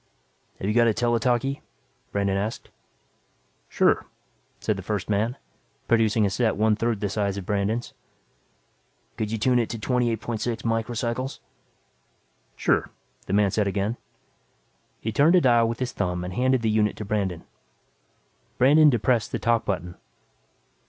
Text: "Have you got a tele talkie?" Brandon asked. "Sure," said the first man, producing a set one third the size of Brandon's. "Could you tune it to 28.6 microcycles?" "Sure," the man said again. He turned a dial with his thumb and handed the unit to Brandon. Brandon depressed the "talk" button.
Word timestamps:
"Have 0.59 0.67
you 0.67 0.73
got 0.73 0.87
a 0.87 0.95
tele 0.95 1.19
talkie?" 1.19 1.61
Brandon 2.11 2.35
asked. 2.35 2.71
"Sure," 3.69 4.07
said 4.59 4.75
the 4.75 4.81
first 4.81 5.11
man, 5.11 5.37
producing 5.87 6.25
a 6.25 6.29
set 6.31 6.55
one 6.57 6.75
third 6.75 6.99
the 7.01 7.07
size 7.07 7.37
of 7.37 7.45
Brandon's. 7.45 7.93
"Could 9.15 9.31
you 9.31 9.37
tune 9.37 9.59
it 9.59 9.69
to 9.69 9.77
28.6 9.77 10.63
microcycles?" 10.63 11.37
"Sure," 12.55 12.89
the 13.27 13.33
man 13.33 13.51
said 13.51 13.67
again. 13.67 13.95
He 14.99 15.11
turned 15.11 15.35
a 15.35 15.41
dial 15.41 15.69
with 15.69 15.77
his 15.77 15.91
thumb 15.91 16.23
and 16.23 16.33
handed 16.33 16.63
the 16.63 16.71
unit 16.71 16.97
to 16.97 17.05
Brandon. 17.05 17.43
Brandon 18.57 18.89
depressed 18.89 19.31
the 19.31 19.37
"talk" 19.37 19.65
button. 19.65 19.97